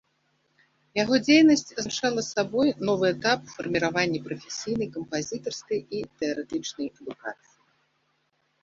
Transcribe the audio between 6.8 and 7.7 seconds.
адукацыі.